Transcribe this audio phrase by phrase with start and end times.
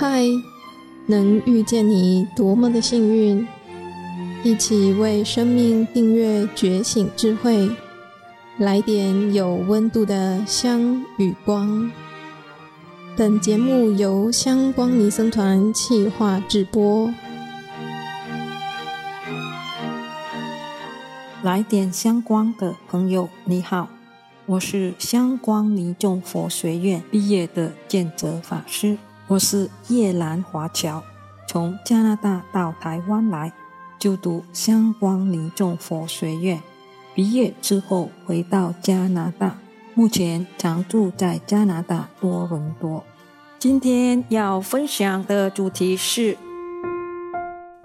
[0.00, 0.24] 嗨，
[1.04, 3.46] 能遇见你多么的幸运！
[4.42, 7.70] 一起为生命订阅觉醒智慧，
[8.56, 11.90] 来点有温度的香与光。
[13.14, 17.12] 本节目由香光尼僧团企划制播。
[21.42, 23.90] 来点香光的朋友，你好，
[24.46, 28.96] 我是香光尼众佛学院毕业的见泽法师，
[29.30, 31.04] 我是越南华侨，
[31.46, 33.52] 从加拿大到台湾来
[33.96, 36.60] 就读香光尼众佛学院，
[37.14, 39.56] 毕业之后回到加拿大，
[39.94, 43.04] 目前常住在加拿大多伦多。
[43.56, 46.36] 今天要分享的主题是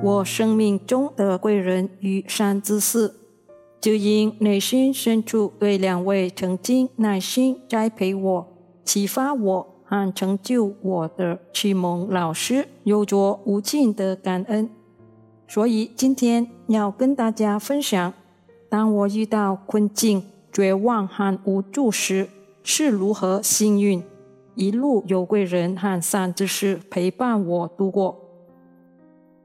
[0.02, 3.14] 我生命中的贵人与善知识。
[3.80, 8.48] 就因内心深处对两位曾经耐心栽培我、
[8.84, 14.70] 启发我和成就我的启蒙老师，有着无尽的感恩，
[15.48, 18.14] 所以今天要跟大家分享：
[18.68, 22.28] 当我遇到困境、绝望和无助时，
[22.64, 24.04] 是如何幸运
[24.56, 28.20] 一路有贵人和善知识陪伴我度过。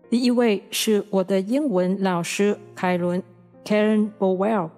[0.08, 3.22] 第一位是我的英文老师凯伦。
[3.62, 4.70] Karen Bowell，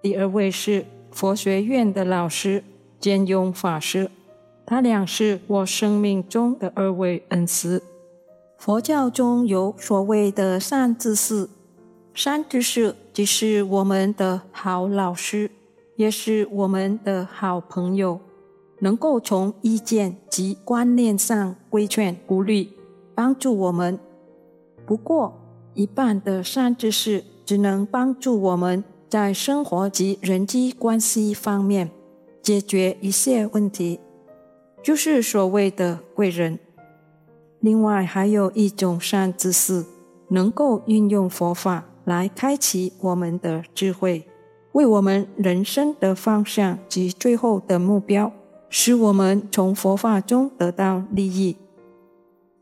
[0.00, 2.64] 第二位是佛学院的老师
[2.98, 4.10] 兼庸法师，
[4.66, 7.82] 他俩是我生命中的二位恩师。
[8.58, 11.48] 佛教中有所谓的善知识，
[12.12, 15.50] 善知识即是我们的好老师，
[15.96, 18.20] 也是我们的好朋友，
[18.80, 22.72] 能够从意见及观念上规劝、鼓励、
[23.14, 23.98] 帮助我们。
[24.86, 25.34] 不过，
[25.74, 27.24] 一般的善知识。
[27.46, 31.90] 只能帮助我们在生活及人际关系方面
[32.40, 34.00] 解决一些问题，
[34.84, 36.58] 就是所谓的贵人。
[37.58, 39.84] 另外，还有一种善知识，
[40.28, 44.28] 能够运用佛法来开启我们的智慧，
[44.72, 48.30] 为我们人生的方向及最后的目标，
[48.68, 51.56] 使我们从佛法中得到利益。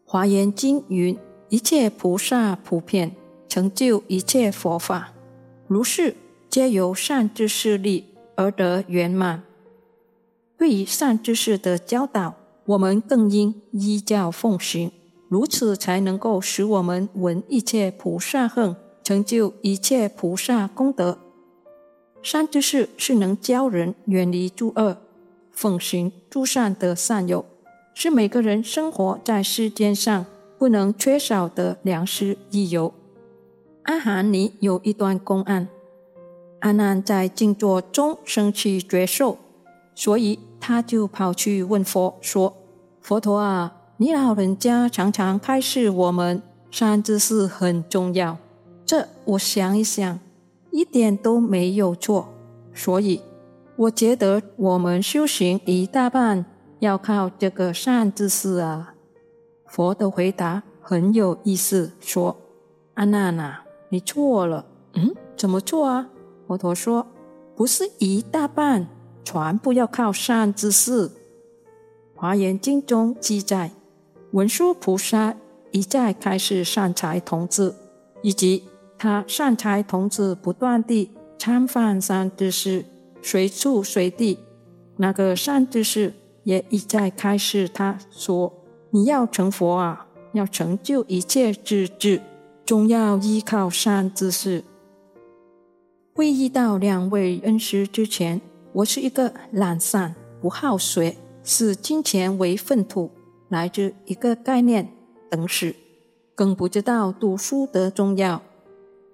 [0.05, 1.19] 华严经云：
[1.51, 3.17] 一切菩萨普遍。
[3.49, 5.13] 成就一切佛法，
[5.67, 6.17] 如是
[6.49, 9.43] 皆由善知识力而得圆满。
[10.63, 12.37] 对于善知识的教导，
[12.67, 14.93] 我们更应依教奉行，
[15.29, 21.19] 如此才能够使我们闻一切菩萨恨，成就一切菩萨功德。
[22.23, 24.99] 善知识是能教人远离诸恶，
[25.51, 27.45] 奉行诸善的善友，
[27.93, 30.25] 是每个人生活在世间上
[30.57, 32.95] 不能缺少的良师益友。
[33.83, 35.67] 阿含尼有一段公案：
[36.61, 39.39] 阿难在静坐中生起觉受，
[39.97, 42.55] 所以他就跑去问佛说
[43.03, 46.41] ：“佛陀啊，你老人家常常开示我们
[46.71, 48.39] 善知识很重要，
[48.87, 50.21] 这我想一想，
[50.71, 52.29] 一点都没有错。
[52.73, 53.21] 所以
[53.75, 56.45] 我觉得我们修行一大半
[56.79, 58.95] 要靠这个善知识啊。”
[59.67, 62.37] 佛的回答很有意思，说
[62.95, 66.09] ：“阿难啊。”你错了，嗯，怎么错啊？
[66.47, 67.05] 佛陀说，
[67.57, 68.87] 不是一大半，
[69.33, 71.11] 全部要靠善知识。
[72.15, 73.71] 华严经中记载，
[74.33, 75.35] 文殊菩萨
[75.71, 77.75] 一再开示善财童子，
[78.21, 78.65] 以及
[78.99, 82.85] 他善财童子不断地参访善知识，
[83.23, 84.39] 随处随地，
[84.99, 86.13] 那个善知识
[86.45, 88.53] 也一再开示他说：
[88.91, 92.21] 你要成佛啊，要成就一切智智。
[92.65, 94.63] 总要依靠善知识。
[96.15, 98.41] 会遇到两位恩师之前，
[98.75, 103.11] 我是一个懒散、不好学、视金钱为粪土、
[103.51, 104.89] 来自一个概念
[105.31, 105.75] 等死，
[106.35, 108.41] 更不知道读书的重要。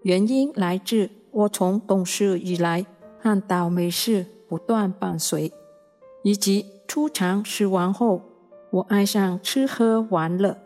[0.02, 2.86] 原因来自我从懂事以来，
[3.18, 5.52] 和倒霉事不断伴随，
[6.22, 8.22] 以及初尝失亡后，
[8.70, 10.56] 我爱上吃喝玩乐。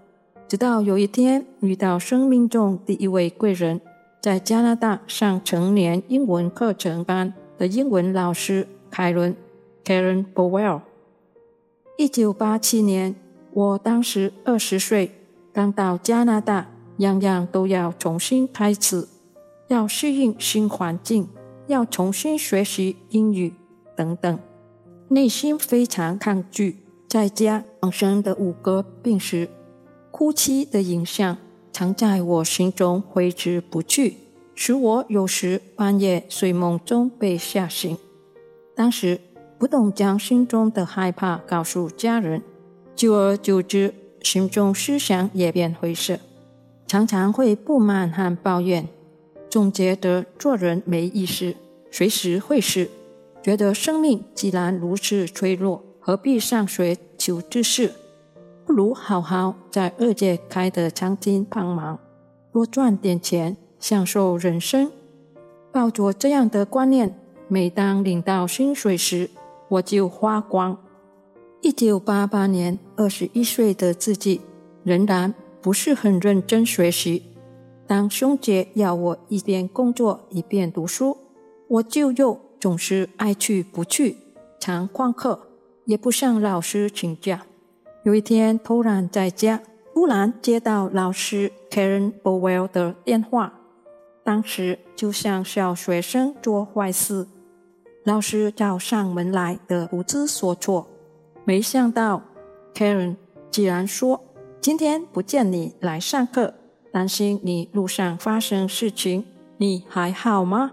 [0.46, 3.80] 直到有一天遇到生命中第一位贵人，
[4.20, 9.34] 在加拿大上成年英文课程班的英文老师凯伦
[9.82, 10.82] （Karen Bowell）。
[11.96, 13.14] 一九八七年，
[13.54, 15.12] 我当时二十岁，
[15.50, 19.08] 刚到加拿大，样样都要重新开始，
[19.68, 21.26] 要适应新环境，
[21.68, 23.54] 要重新学习英语
[23.96, 24.38] 等等，
[25.08, 26.76] 内心非常抗拒。
[27.08, 29.48] 在家发生的五个病时。
[30.10, 31.38] 哭泣的影像
[31.72, 34.16] 常在我心中挥之不去，
[34.54, 37.96] 使我有时半夜睡梦中被吓醒。
[38.74, 39.20] 当时
[39.58, 42.42] 不懂将心中的害怕告诉家人，
[42.96, 46.18] 久而久之，心中思想也变灰色，
[46.86, 48.88] 常常会不满和抱怨，
[49.50, 51.54] 总觉得做人没意思，
[51.90, 52.88] 随时会死，
[53.42, 57.92] 觉得生命既然如此脆弱，何必上学求知识？
[58.64, 61.98] 不如好好在二姐开的餐厅帮忙，
[62.52, 64.90] 多赚点钱，享受人生。
[65.72, 67.18] 抱着这样的观念，
[67.52, 69.28] 每当领到薪水时，
[69.68, 70.74] 我就花光。
[71.60, 74.40] 一九八八年，二十一岁的自己
[74.82, 77.22] 仍然不是很认真学习。
[77.86, 81.18] 当兄姐要我一边工作一边读书，
[81.68, 84.16] 我就又总是爱去不去，
[84.58, 85.38] 常旷课，
[85.84, 87.42] 也不向老师请假。
[88.04, 89.60] 有一天，突然在家，
[89.92, 93.52] 突然接到老师 Karen Bowell 的电话，
[94.24, 97.26] 当时就像小学生做坏事，
[98.04, 100.88] 老师找上门来的不知所措。
[101.44, 102.22] 没想到
[102.74, 103.16] ，Karen
[103.50, 104.20] 竟然说
[104.60, 106.54] ：“今天不见你来上课，
[106.90, 109.24] 担心你路上发生事情，
[109.58, 110.72] 你还好吗？”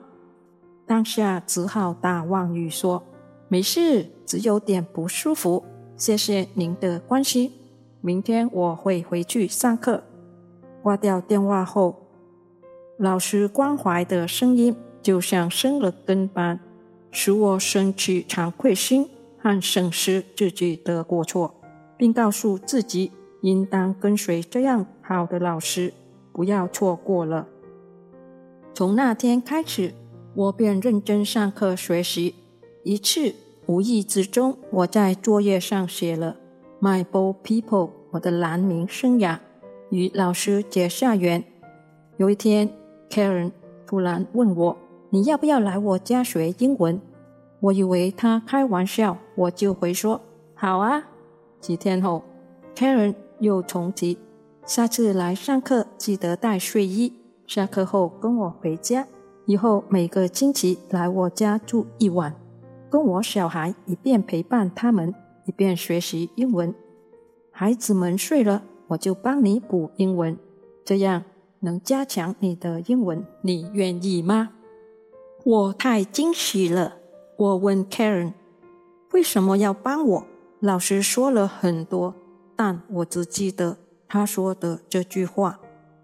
[0.87, 3.03] 当下只好打妄语说
[3.47, 5.63] ：“没事，只有点不舒服。
[5.95, 7.51] 谢谢您的关心，
[8.01, 10.03] 明天我会回去上课。”
[10.81, 12.07] 挂掉电话后，
[12.97, 16.59] 老师关怀的声音就像生了根般，
[17.11, 19.09] 使我升起惭愧心。
[19.41, 21.55] 和审视自己的过错，
[21.95, 25.93] 并告诉自己应当跟随这样好的老师，
[26.33, 27.47] 不要错过了。
[28.73, 29.93] 从那天开始，
[30.35, 32.35] 我便认真上课学习。
[32.83, 33.33] 一次
[33.65, 36.35] 无意之中，我在作业上写了
[36.81, 39.39] “My Bo People”，我的南冥生涯，
[39.89, 41.41] 与老师结下缘。
[42.17, 42.69] 有一天
[43.09, 43.53] ，Karen
[43.87, 44.77] 突然问我
[45.09, 47.01] ：“你要不要来我家学英文？”
[47.61, 50.21] 我以为他开玩笑，我就回说
[50.55, 51.03] 好啊。
[51.59, 52.23] 几天后
[52.73, 54.17] ，Karen 又重提，
[54.65, 57.13] 下次来上课记得带睡衣。
[57.45, 59.05] 下课后跟我回家，
[59.45, 62.33] 以后每个星期来我家住一晚，
[62.89, 65.13] 跟我小孩一边陪伴他们，
[65.45, 66.73] 一边学习英文。
[67.51, 70.37] 孩子们睡了，我就帮你补英文，
[70.85, 71.25] 这样
[71.59, 73.25] 能加强你的英文。
[73.41, 74.51] 你愿意吗？
[75.43, 76.95] 我太惊喜了。
[77.37, 78.33] 我问 Karen：“
[79.13, 80.25] 为什么要帮我？”
[80.59, 82.13] 老师说了很多，
[82.55, 83.77] 但我只记得
[84.07, 85.59] 他说的这句话：“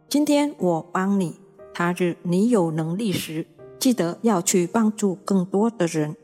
[0.08, 1.38] 今天我帮你，
[1.74, 3.46] 他日你有能力时，
[3.78, 6.16] 记得要去帮助更多的人。”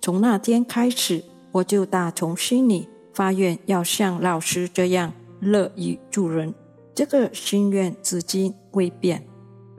[0.00, 6.54] 从那天开始，我就打从心里发愿要像老师这样乐于助人。
[6.94, 9.26] 这个心愿至今未变。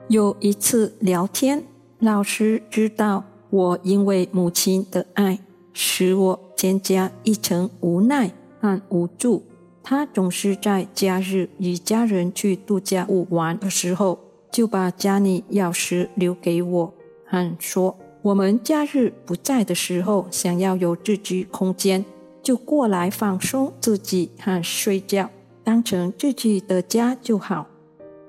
[0.08, 1.64] 有一次聊天，
[1.98, 3.24] 老师知道。
[3.48, 5.38] 我因为母亲的爱，
[5.72, 9.44] 使我添加一层无奈和无助。
[9.84, 14.18] 他总是在假日与家人去度假屋玩的时候，
[14.50, 16.92] 就把家里钥匙留给我，
[17.24, 22.04] 和说我们假日不在的时候，想要有自己空间，
[22.42, 25.30] 就过来放松自己和睡觉，
[25.62, 27.68] 当成自己的家就好。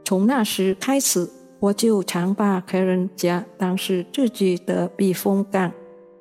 [0.06, 1.28] 从那时开始。
[1.60, 5.72] 我就常把客人家当是自己的避风港，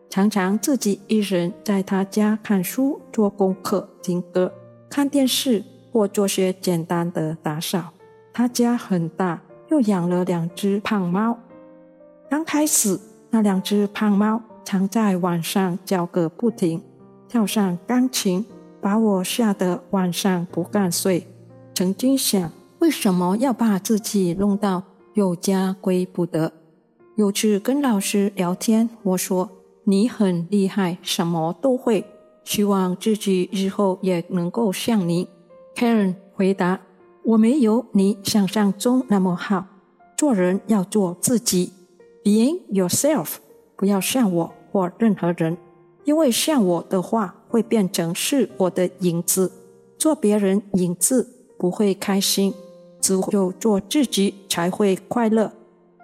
[0.08, 4.50] 常常自己一人在他家看书、做功课、听歌、
[4.88, 7.92] 看电视或做些简单的打扫。
[8.32, 11.38] 他家很大，又养了两只胖猫。
[12.30, 12.98] 刚开始，
[13.30, 16.82] 那两只胖猫常在晚上叫个不停，
[17.28, 18.44] 跳上钢琴，
[18.80, 21.26] 把我吓得晚上不敢睡。
[21.74, 24.82] 曾经想，为什么要把自己弄到
[25.16, 26.52] 有家归不得。
[27.14, 29.48] 有次跟老师聊天，我说
[29.84, 32.04] ：“你很厉害，什么都会，
[32.44, 35.26] 希望自己日后也能够像你。”
[35.74, 36.82] Karen 回答
[37.24, 39.64] ：“我没有你想象中那么好。
[40.18, 41.72] 做人要做自己
[42.22, 43.36] ，being yourself，
[43.74, 45.56] 不要像我或任何人，
[46.04, 49.50] 因为像我的话会变成是我的影子，
[49.96, 52.52] 做别人影子不会开心。”
[53.06, 55.52] 只有做自己才会快乐。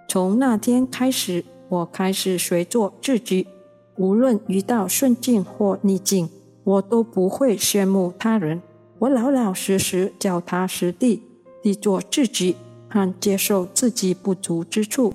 [0.09, 3.49] 从那天开始，我开始学做自己。
[3.97, 6.28] 无论遇到顺境或逆境，
[6.62, 8.62] 我都不会羡慕他人。
[9.00, 11.23] 我老老实实、脚踏实地
[11.61, 12.54] 地做自己，
[12.88, 15.12] 和接受自己不足之处。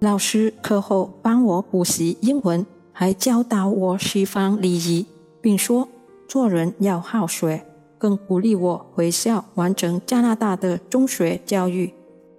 [0.00, 5.06] 老师课后帮我补习英文，还教导我西方礼仪，
[5.40, 5.88] 并说
[6.26, 7.64] 做人要好学。
[8.04, 11.94] 更鼓励我回校完成加拿大的中学教育。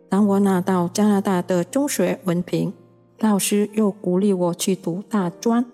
[0.07, 2.71] 当我拿到加拿大的中学文凭，
[3.17, 5.65] 老师又鼓励我去读大专。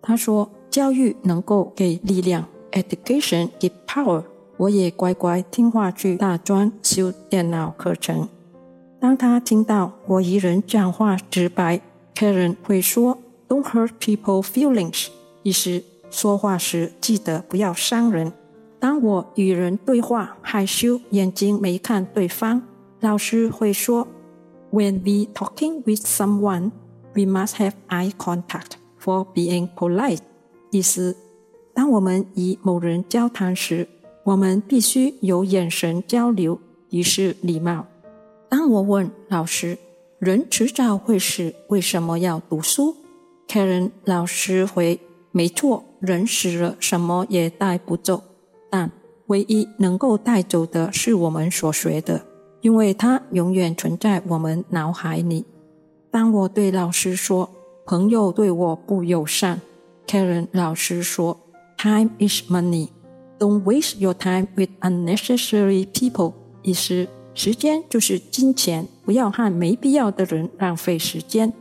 [0.00, 4.22] 他说：“教育能够给力量，education give power。”
[4.56, 8.28] 我也乖乖听话去大专修电脑课程。
[9.00, 11.80] 当他听到我一人讲话直白
[12.14, 15.08] ，Karen 会说 “Don't hurt people feelings”，
[15.42, 18.32] 意思说话时记得不要伤人。
[18.80, 22.62] 当我与人对话害羞，眼睛没看对方，
[23.00, 24.08] 老师会说
[24.72, 26.70] ：“When we talking with someone,
[27.14, 30.20] we must have eye contact for being polite。”
[30.72, 31.14] 意思，
[31.74, 33.86] 当我们与某人交谈时，
[34.24, 36.58] 我们必须有眼神交流，
[36.88, 37.84] 以示礼貌。
[38.48, 39.76] 当我问老师
[40.18, 42.96] ：“人迟早会死，为什么要读书
[43.46, 44.98] ？”Karen 老师回
[45.32, 48.22] ：“没错，人死了，什么也带不走。”
[48.70, 48.90] 但
[49.26, 52.22] 唯一能够带走的是我们所学的，
[52.60, 55.44] 因为它永远存在我们脑海里。
[56.10, 57.50] 当我对老师说
[57.84, 59.60] 朋友对我不友善
[60.06, 61.38] ，Karen 老师说
[61.76, 62.88] ：“Time is money.
[63.38, 71.52] Don't waste your time with unnecessary people.” 意思，时间就是金钱，不要和没必要的人浪费时间。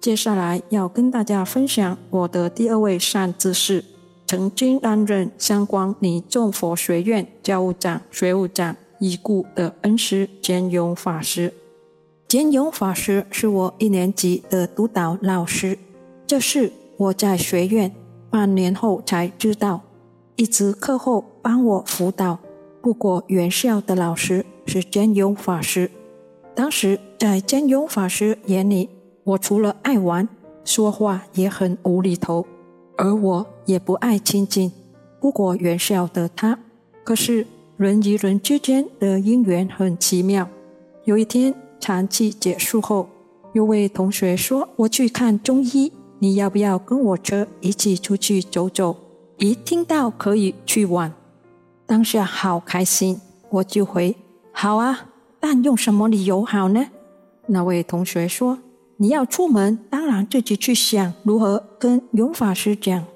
[0.00, 3.84] 接下来要跟大家分享我的第二位善知识。
[4.30, 11.52] 曾经担任香光尼众佛学院教务长、学务长已故的恩师简永法师。
[12.28, 15.76] 简永法师是我一年级的督导老师，
[16.28, 17.92] 这事我在学院
[18.30, 19.80] 半年后才知道。
[20.36, 22.38] 一直课后帮我辅导
[22.80, 25.90] 不过原校的老师是简永法师。
[26.54, 28.90] 当时在简永法师眼里，
[29.24, 30.28] 我除了爱玩，
[30.64, 32.46] 说话也很无厘头。
[33.00, 34.70] 而我也不爱亲近
[35.18, 36.58] 不过原校的他，
[37.02, 37.46] 可是
[37.78, 40.46] 人与人之间的因缘很奇妙。
[41.04, 43.08] 有一天长期结束后，
[43.54, 48.94] 有位同学说：“我去看中医，你要不要跟我车一起出去走走？”
[49.38, 51.10] 一听到可以去玩，
[51.86, 54.14] 当下好开心，我就回
[54.52, 55.08] ：“好啊，
[55.40, 56.86] 但用什么理由好呢？”
[57.48, 58.58] 那位同学说。
[59.02, 63.06] 你要出门，当然自己去想如何跟永法师讲。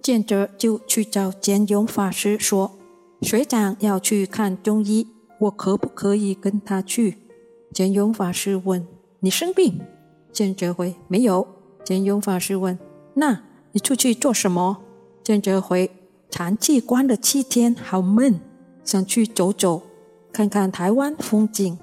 [0.00, 2.72] 见着就去找简永法师说
[3.20, 5.06] ：“学长要去看中医，
[5.40, 7.18] 我可不可以跟他去？”
[7.70, 8.86] 简永法师问
[9.20, 9.78] ：“你生病？”
[10.32, 11.46] 见着回：“没有。”
[11.84, 12.78] 简永法师问
[13.12, 14.78] ：“那你出去做什么？”
[15.22, 15.90] 见着回
[16.30, 18.40] ：“禅期关了七天，好闷，
[18.82, 19.82] 想去走走，
[20.32, 21.78] 看看台湾风景。”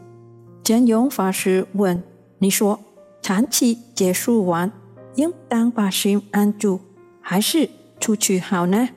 [0.64, 2.02] 简永法师问
[2.40, 2.80] ：“你说？”
[3.24, 4.70] 长期结束完，
[5.16, 6.82] 应当把心安住，
[7.22, 8.90] 还是出去好呢？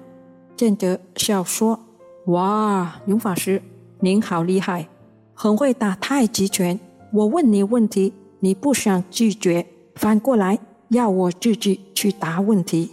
[0.57, 1.79] 见着笑说
[2.27, 3.63] ：“哇，永法师，
[4.01, 4.89] 您好厉害，
[5.33, 6.81] 很会打太极拳。
[7.13, 9.65] 我问你问题，你不想拒绝，
[9.95, 12.91] 反过来要我自己去答问题。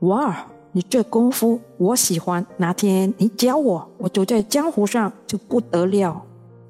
[0.00, 2.46] 哇，你这功夫我喜欢。
[2.58, 6.22] 哪天你教我，我走在江湖上就不得了。”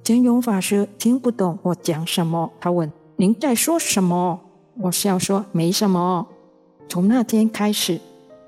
[0.05, 2.89] 简永法师听不懂我讲什么，他问。
[3.19, 4.39] 您在说什么？
[4.79, 6.29] 我笑说没什么。
[6.87, 7.99] 从那天开始，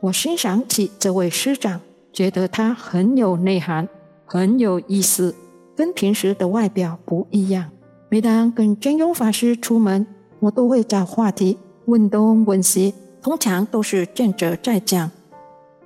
[0.01, 1.81] 我欣赏起这位师长，
[2.13, 3.89] 觉得他很有内涵，
[4.27, 5.35] 很有意思，
[5.75, 7.71] 跟平时的外表不一样。
[8.11, 10.07] 每当跟真庸法师出门，
[10.39, 11.57] 我都会找话题
[11.87, 15.11] 问东问西，通常都是见者在讲，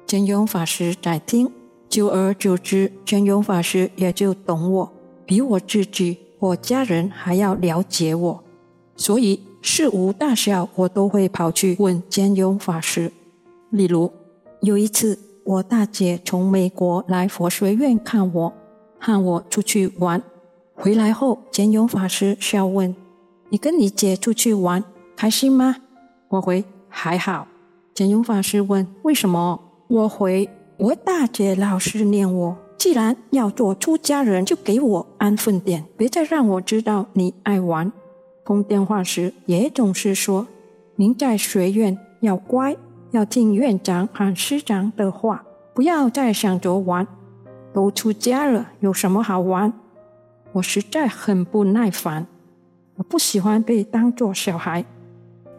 [0.05, 1.49] 真庸法师在听。
[1.89, 4.93] 久而久之，真庸法师也就懂我，
[5.25, 8.43] 比我自己、我家人还要了解我。
[8.96, 13.12] 所以事无大小，我都会跑去问简永法师。
[13.70, 14.12] 例如，
[14.61, 18.52] 有一次我大姐从美国来佛学院看我，
[18.99, 20.22] 喊我出去玩。
[20.75, 22.94] 回来后，简永法师笑问
[23.50, 24.82] ：“你跟你姐出去玩，
[25.16, 25.76] 开心吗？”
[26.28, 27.46] 我回：“还好。”
[27.94, 37.92] 简永法师问：“为什么？”我回：“我大姐老是念我，既然要做出家人，就给我安分点，别再让我知道你爱玩。”
[38.52, 40.47] 通电话时也总是说
[40.97, 42.76] ：“您在学院要乖，
[43.11, 45.42] 要听院长和师长的话，
[45.73, 47.06] 不要再想着玩。
[47.73, 49.73] 都出家了，有什么好玩？”
[50.52, 52.26] 我实在很不耐烦，
[52.97, 54.85] 我不喜欢被当作小孩。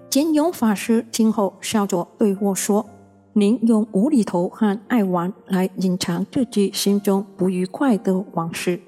[0.08, 2.88] 简永法师听后笑着对我说
[3.34, 8.80] ：“您用无厘头和爱玩来隐藏自己心中不愉快的往事。”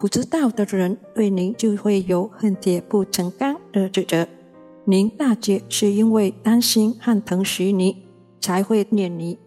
[0.00, 4.26] 不知道的人对您就会有恨铁不成钢的指责。
[4.86, 8.06] 您大姐是因为担心和疼惜你
[8.40, 9.38] 才会念你。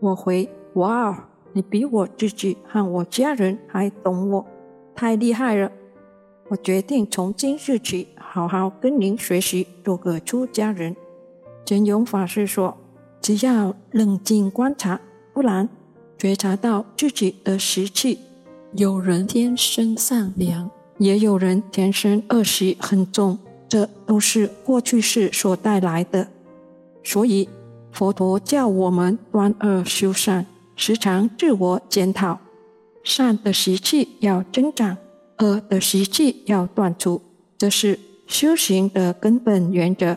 [0.00, 4.46] 我回：哇，你比我自己和我家人还懂我，
[4.94, 5.70] 太厉害了！
[6.48, 10.96] 我决定从今日起好好跟您学习，做个出家人。
[11.66, 12.78] 简永法师说：
[13.20, 14.98] 只要冷静观察，
[15.34, 15.68] 不然
[16.16, 18.18] 觉察到自己的习气。
[18.74, 23.38] 有人天生善良，也有人天生恶习很重，
[23.68, 26.26] 这都是过去世所带来的。
[27.04, 27.46] 所以
[27.90, 32.38] 佛陀教我们断恶修善，时常自我检讨，
[33.04, 34.96] 善的习气要增长，
[35.40, 37.20] 恶的习气要断除，
[37.58, 40.16] 这是修行的根本原则。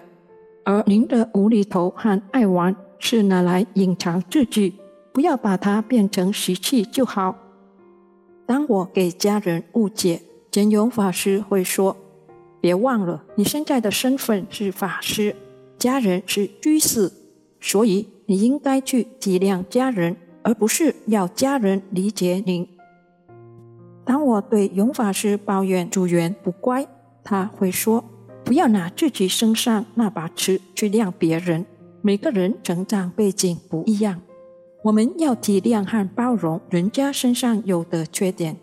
[0.63, 4.75] 而您的无厘头和爱玩，是拿来隐藏自己，
[5.11, 7.35] 不要把它变成习气就好。
[8.45, 10.21] 当我给家人误解，
[10.51, 11.97] 简勇法师会说
[12.61, 15.35] ：“别忘了，你现在的身份是法师，
[15.79, 17.11] 家人是居士，
[17.59, 22.67] 所以你应该去体谅家人，而不是要家人理解您。”
[24.05, 26.87] 当我对永法师抱怨组员不乖，
[27.23, 28.05] 他会说
[28.45, 31.65] ：“不要拿自己身上那把尺去量别人，
[32.03, 34.21] 每个人成长背景不一样。”
[34.85, 38.55] 我们要体谅和包容人家身上有的缺点，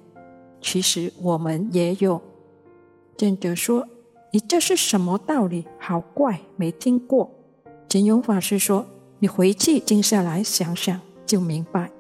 [0.61, 2.23] 其实我们也有。
[3.17, 3.89] 尊者说
[4.31, 5.67] ：“你这是什么道理？
[5.81, 7.29] 好怪，没听过。”
[7.91, 8.87] 简永法师说
[9.19, 11.91] ：“你回去静下来想想，就明白。”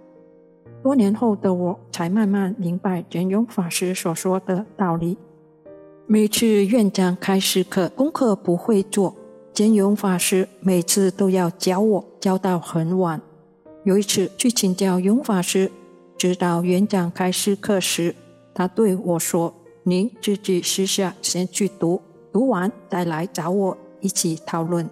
[0.84, 5.18] 多年后的我才慢慢明白简永法师所说的道理。
[6.06, 9.16] 每次院长开始课，功课不会做，
[9.52, 13.20] 简永法师每次都要教我，教到很晚。
[13.84, 15.68] 有一次去请教永法师，
[16.16, 18.14] 指导院长开示课时，
[18.54, 22.00] 他对我说：“您自己私下先去读，
[22.32, 24.88] 读完再来找我一起讨论。”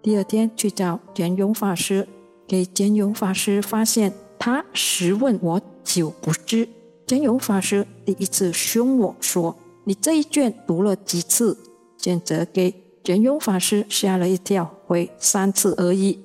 [0.00, 2.08] 第二天去找简永法师，
[2.46, 6.66] 给简永法师发现他十问我九不知。
[7.06, 9.54] 简永法师第一次凶我说
[9.84, 11.58] ：“你这一卷读了几次？”
[11.98, 16.20] 简直给简永法师吓了一跳，回三次而已。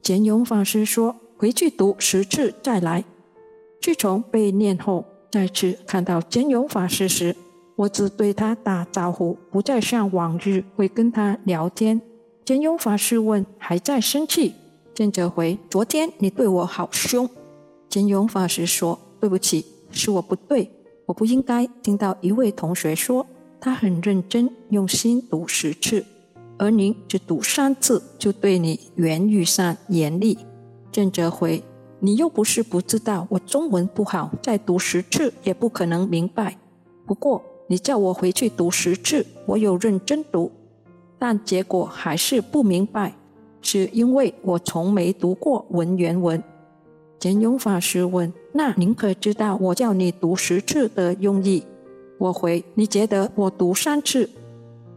[0.00, 1.16] 简永法师说。
[1.42, 3.02] 回去读十次再来。
[3.80, 7.34] 自从被念后，再次看到简永法师时，
[7.74, 12.00] 我只对他打招呼，不再像往日会跟他聊天。
[12.44, 14.54] 简永法师问：“还在生气？”
[14.94, 17.28] 见者回：“昨天你对我好凶。”
[17.90, 20.70] 简永法师说：“对不起，是我不对，
[21.06, 23.26] 我不应该听到一位同学说
[23.60, 26.04] 他很认真用心读十次，
[26.56, 30.38] 而您只读三次，就对你言语上严厉。”
[30.92, 31.64] 郑哲回，
[32.00, 36.58] 你又不是不知道我中文不好，再读十次也不可能明白。
[37.06, 40.52] 不过你叫我回去读十次，我有认真读，
[41.18, 43.14] 但结果还是不明白，
[43.62, 46.42] 是因为我从没读过文言文。
[47.18, 51.64] 简永法师问：“那您可知道我叫你读十次的用意？”
[52.18, 54.28] 我回：“你觉得我读三次，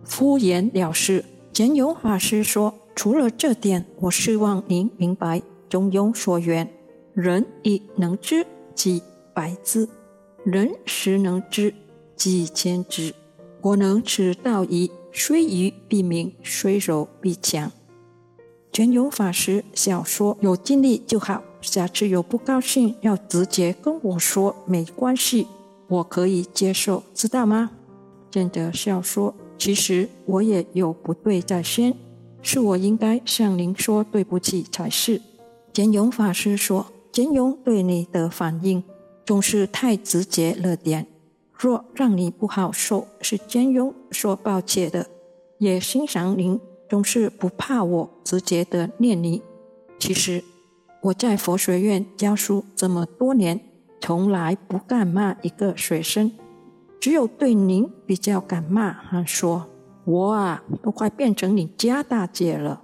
[0.03, 5.41] 敷衍了事。”简永法师说：“除了这点，我希望您明白。”
[5.75, 6.69] 中庸所言
[7.13, 9.85] ：“人以能知，即百知；
[10.45, 11.73] 人十能知，
[12.15, 13.13] 即千知。
[13.59, 17.69] 我能此道矣，虽愚必明，虽柔必强。”
[18.71, 25.45] 全有法师笑说：“有尽力就好，下次有不高兴要直接跟我说，没关系，
[25.89, 27.71] 我可以接受，知道吗？”
[28.31, 31.93] 正德笑说：“其实我也有不对在先，
[32.41, 35.21] 是我应该向您说对不起才是。”
[35.75, 38.81] 简永法师说：“简永对你的反应
[39.25, 41.05] 总是太直接了点，
[41.51, 45.05] 若让你不好受，是简永说抱歉的。
[45.57, 46.57] 也欣赏您
[46.87, 49.41] 总是不怕我直接的念你。
[49.99, 50.41] 其实
[51.01, 53.59] 我在佛学院教书这么多年，
[53.99, 56.31] 从来不敢骂一个学生，
[57.01, 59.67] 只有对您比较敢骂，还说
[60.05, 62.83] 我啊都快变成你家大姐了。”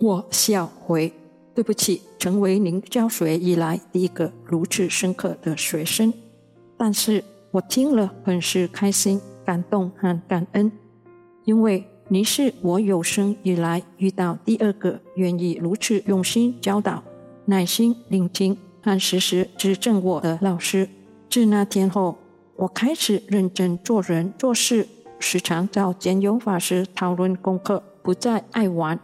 [0.00, 1.12] 我笑回。
[1.54, 6.12] 对不起，成为您教学以来第一个如此深刻的学生，
[6.76, 10.72] 但是我听了很是开心、感动和感恩，
[11.44, 17.02] 因为您是我有生以来遇到第二个愿意如此用心教导、
[17.44, 20.88] 耐心聆听和时时指正我的老师。
[21.28, 22.16] 自那天后，
[22.56, 24.86] 我开始认真做人做事，
[25.18, 28.98] 时常找简永法师讨论功课，不再爱玩。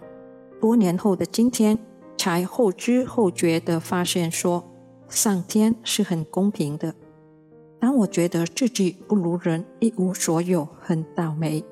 [0.61, 1.79] 多年后的今天，
[2.19, 4.69] 才后知后觉地发现说，
[5.09, 6.95] 上天是很公平的。
[7.81, 11.65] 当我觉得自己不如人，一无所有，很倒霉，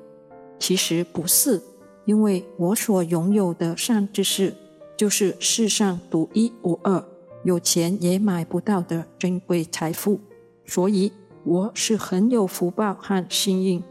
[0.57, 1.61] 其实不是，
[2.05, 4.55] 因为我所拥有的善知识，
[4.95, 7.03] 就是世上独一无二、
[7.43, 10.21] 有钱也买不到的珍贵财富，
[10.65, 11.11] 所以
[11.43, 13.83] 我是很有福报和幸运，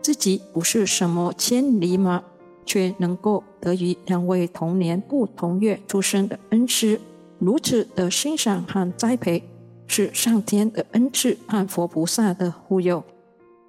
[0.00, 2.22] 自己不是什么千里马。
[2.66, 7.00] 却能够得与两位同年不同月出生的恩师
[7.38, 9.42] 如此的欣赏和栽培，
[9.86, 13.02] 是上天的恩赐和佛菩萨的护佑。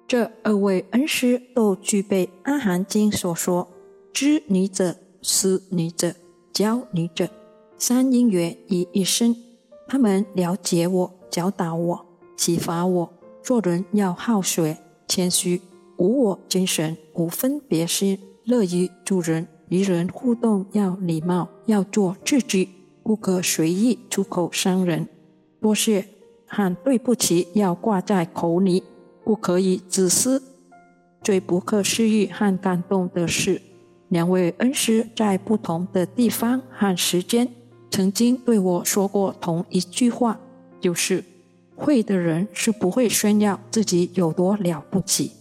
[0.06, 3.68] 这二位恩师都具备《阿含经》所说
[4.12, 6.14] “知你者、思你者、
[6.52, 7.28] 教你者”
[7.78, 9.36] 三因缘于一身。
[9.86, 12.06] 他们了解我，教导我，
[12.36, 13.12] 启发我。
[13.42, 15.60] 做人要好学、谦虚，
[15.96, 19.46] 无我精神，无分别心，乐于助人。
[19.68, 22.70] 与人互动要礼貌，要做自己，
[23.02, 25.06] 不可随意出口伤人。
[25.60, 26.06] 多谢
[26.46, 28.82] 和对不起要挂在口里。
[29.22, 30.42] 不可以自私。
[31.22, 33.60] 最不可思议和感动的是，
[34.08, 37.46] 两位恩师在不同的地方和时间，
[37.90, 40.40] 曾经对我说过同一句话，
[40.80, 41.22] 就是：
[41.76, 45.32] 会的人是不会炫耀自己有多了不起，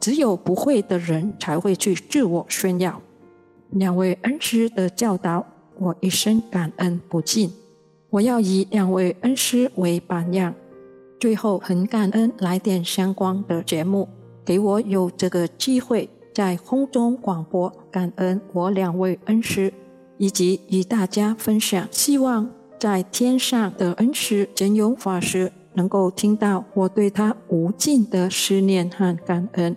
[0.00, 3.00] 只有不会的人才会去自我炫耀。
[3.70, 5.44] 两位恩师的教导，
[5.78, 7.52] 我一生感恩不尽。
[8.10, 10.54] 我要以两位恩师为榜样。
[11.20, 14.08] 最后，很感恩来点相关的节目，
[14.44, 19.72] 给我有这个机会在空中广播，感恩我两位恩师，
[20.16, 21.86] 以及与大家分享。
[21.90, 29.76] 希望在天上的恩师真勇法师能够听到我对他无尽的思念和感恩。